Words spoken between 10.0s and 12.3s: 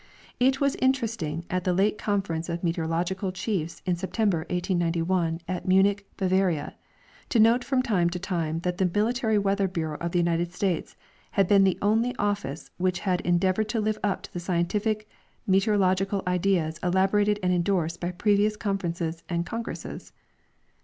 the United States had been the only